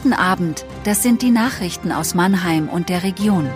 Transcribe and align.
Guten 0.00 0.14
Abend, 0.14 0.64
das 0.84 1.02
sind 1.02 1.22
die 1.22 1.32
Nachrichten 1.32 1.90
aus 1.90 2.14
Mannheim 2.14 2.68
und 2.68 2.88
der 2.88 3.02
Region. 3.02 3.50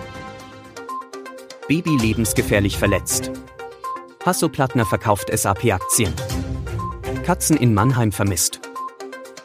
Baby 1.69 1.95
lebensgefährlich 1.95 2.77
verletzt. 2.77 3.31
Hasso 4.25 4.49
Plattner 4.49 4.85
verkauft 4.85 5.29
SAP-Aktien. 5.33 6.13
Katzen 7.25 7.55
in 7.55 7.73
Mannheim 7.73 8.11
vermisst. 8.11 8.59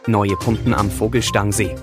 Neue 0.09 0.35
Pumpen 0.35 0.75
am 0.75 0.91
Vogelstangsee. 0.91 1.77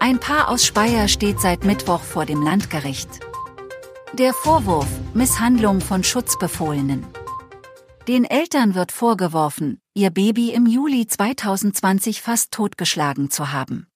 Ein 0.00 0.18
Paar 0.18 0.48
aus 0.48 0.66
Speyer 0.66 1.06
steht 1.06 1.38
seit 1.38 1.64
Mittwoch 1.64 2.02
vor 2.02 2.26
dem 2.26 2.42
Landgericht. 2.42 3.20
Der 4.14 4.34
Vorwurf 4.34 4.88
Misshandlung 5.14 5.80
von 5.80 6.02
Schutzbefohlenen. 6.02 7.06
Den 8.06 8.26
Eltern 8.26 8.74
wird 8.74 8.92
vorgeworfen, 8.92 9.80
ihr 9.94 10.10
Baby 10.10 10.52
im 10.52 10.66
Juli 10.66 11.06
2020 11.06 12.20
fast 12.20 12.52
totgeschlagen 12.52 13.30
zu 13.30 13.50
haben. 13.50 13.86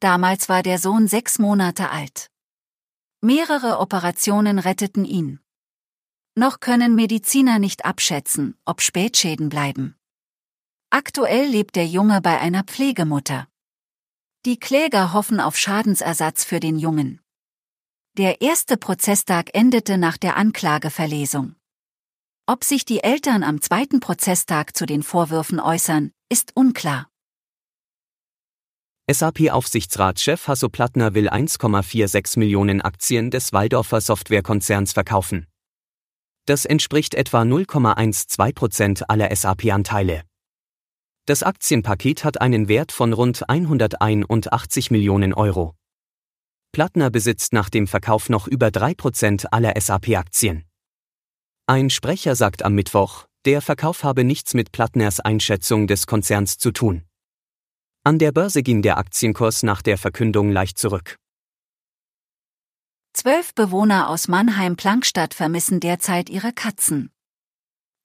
Damals 0.00 0.48
war 0.48 0.64
der 0.64 0.80
Sohn 0.80 1.06
sechs 1.06 1.38
Monate 1.38 1.90
alt. 1.90 2.32
Mehrere 3.20 3.78
Operationen 3.78 4.58
retteten 4.58 5.04
ihn. 5.04 5.38
Noch 6.34 6.58
können 6.58 6.96
Mediziner 6.96 7.60
nicht 7.60 7.84
abschätzen, 7.84 8.58
ob 8.64 8.80
Spätschäden 8.80 9.48
bleiben. 9.48 9.94
Aktuell 10.90 11.46
lebt 11.46 11.76
der 11.76 11.86
Junge 11.86 12.20
bei 12.22 12.40
einer 12.40 12.64
Pflegemutter. 12.64 13.46
Die 14.46 14.58
Kläger 14.58 15.12
hoffen 15.12 15.38
auf 15.38 15.56
Schadensersatz 15.56 16.42
für 16.42 16.58
den 16.58 16.76
Jungen. 16.76 17.20
Der 18.18 18.40
erste 18.40 18.76
Prozesstag 18.76 19.50
endete 19.54 19.96
nach 19.96 20.16
der 20.16 20.36
Anklageverlesung. 20.36 21.54
Ob 22.52 22.64
sich 22.64 22.84
die 22.84 23.02
Eltern 23.02 23.44
am 23.44 23.62
zweiten 23.62 24.00
Prozesstag 24.00 24.76
zu 24.76 24.84
den 24.84 25.02
Vorwürfen 25.02 25.58
äußern, 25.58 26.12
ist 26.28 26.54
unklar. 26.54 27.08
SAP-Aufsichtsratschef 29.10 30.48
Hasso 30.48 30.68
Plattner 30.68 31.14
will 31.14 31.30
1,46 31.30 32.38
Millionen 32.38 32.82
Aktien 32.82 33.30
des 33.30 33.54
Waldorfer 33.54 34.02
Softwarekonzerns 34.02 34.92
verkaufen. 34.92 35.46
Das 36.44 36.66
entspricht 36.66 37.14
etwa 37.14 37.40
0,12 37.40 38.54
Prozent 38.54 39.08
aller 39.08 39.34
SAP-Anteile. 39.34 40.24
Das 41.24 41.42
Aktienpaket 41.42 42.22
hat 42.22 42.42
einen 42.42 42.68
Wert 42.68 42.92
von 42.92 43.14
rund 43.14 43.48
181 43.48 44.90
Millionen 44.90 45.32
Euro. 45.32 45.74
Plattner 46.72 47.08
besitzt 47.08 47.54
nach 47.54 47.70
dem 47.70 47.86
Verkauf 47.86 48.28
noch 48.28 48.46
über 48.46 48.70
3 48.70 48.92
Prozent 48.92 49.54
aller 49.54 49.72
SAP-Aktien. 49.80 50.66
Ein 51.66 51.90
Sprecher 51.90 52.34
sagt 52.34 52.64
am 52.64 52.74
Mittwoch, 52.74 53.26
der 53.44 53.62
Verkauf 53.62 54.02
habe 54.02 54.24
nichts 54.24 54.52
mit 54.52 54.72
Plattners 54.72 55.20
Einschätzung 55.20 55.86
des 55.86 56.08
Konzerns 56.08 56.58
zu 56.58 56.72
tun. 56.72 57.04
An 58.02 58.18
der 58.18 58.32
Börse 58.32 58.64
ging 58.64 58.82
der 58.82 58.98
Aktienkurs 58.98 59.62
nach 59.62 59.80
der 59.80 59.96
Verkündung 59.96 60.50
leicht 60.50 60.76
zurück. 60.76 61.18
Zwölf 63.12 63.54
Bewohner 63.54 64.08
aus 64.08 64.26
Mannheim-Plankstadt 64.26 65.34
vermissen 65.34 65.78
derzeit 65.78 66.28
ihre 66.28 66.52
Katzen. 66.52 67.12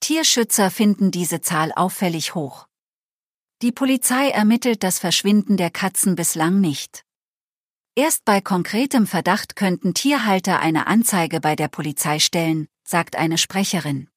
Tierschützer 0.02 0.70
finden 0.70 1.10
diese 1.10 1.42
Zahl 1.42 1.72
auffällig 1.72 2.36
hoch. 2.36 2.68
Die 3.64 3.72
Polizei 3.72 4.30
ermittelt 4.30 4.84
das 4.84 5.00
Verschwinden 5.00 5.58
der 5.58 5.72
Katzen 5.72 6.16
bislang 6.16 6.62
nicht. 6.62 7.04
Erst 7.96 8.24
bei 8.24 8.40
konkretem 8.40 9.08
Verdacht 9.08 9.56
könnten 9.56 9.96
Tierhalter 9.96 10.60
eine 10.60 10.86
Anzeige 10.86 11.40
bei 11.40 11.56
der 11.56 11.70
Polizei 11.70 12.20
stellen, 12.20 12.68
sagt 12.88 13.18
eine 13.18 13.38
Sprecherin. 13.38 14.08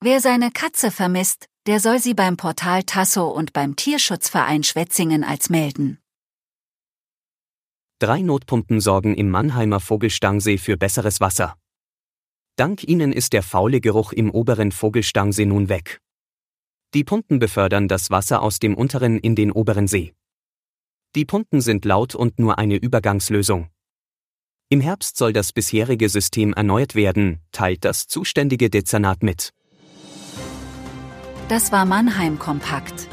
Wer 0.00 0.20
seine 0.20 0.50
Katze 0.50 0.90
vermisst, 0.90 1.48
der 1.66 1.80
soll 1.80 1.98
sie 1.98 2.14
beim 2.14 2.36
Portal 2.36 2.82
Tasso 2.82 3.28
und 3.28 3.52
beim 3.52 3.76
Tierschutzverein 3.76 4.62
Schwetzingen 4.62 5.22
als 5.22 5.50
melden. 5.50 5.98
Drei 7.98 8.22
Notpumpen 8.22 8.80
sorgen 8.80 9.14
im 9.14 9.30
Mannheimer 9.30 9.80
Vogelstangsee 9.80 10.58
für 10.58 10.76
besseres 10.76 11.20
Wasser. 11.20 11.56
Dank 12.56 12.84
ihnen 12.84 13.12
ist 13.12 13.32
der 13.32 13.42
faule 13.42 13.80
Geruch 13.80 14.12
im 14.12 14.30
oberen 14.30 14.72
Vogelstangsee 14.72 15.46
nun 15.46 15.68
weg. 15.68 16.00
Die 16.94 17.04
Pumpen 17.04 17.38
befördern 17.38 17.88
das 17.88 18.10
Wasser 18.10 18.40
aus 18.40 18.60
dem 18.60 18.74
unteren 18.76 19.18
in 19.18 19.34
den 19.34 19.52
oberen 19.52 19.88
See. 19.88 20.14
Die 21.14 21.24
Pumpen 21.24 21.60
sind 21.60 21.84
laut 21.84 22.14
und 22.14 22.38
nur 22.38 22.58
eine 22.58 22.76
Übergangslösung. 22.76 23.68
Im 24.74 24.80
Herbst 24.80 25.16
soll 25.16 25.32
das 25.32 25.52
bisherige 25.52 26.08
System 26.08 26.52
erneuert 26.52 26.96
werden, 26.96 27.38
teilt 27.52 27.84
das 27.84 28.08
zuständige 28.08 28.70
Dezernat 28.70 29.22
mit. 29.22 29.52
Das 31.48 31.70
war 31.70 31.84
Mannheim 31.84 32.40
Kompakt. 32.40 33.06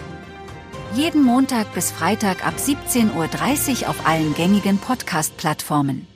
Jeden 0.95 1.21
Montag 1.21 1.71
bis 1.75 1.91
Freitag 1.91 2.43
ab 2.43 2.55
17.30 2.57 3.83
Uhr 3.83 3.89
auf 3.91 4.07
allen 4.07 4.33
gängigen 4.33 4.79
Podcast-Plattformen. 4.79 6.07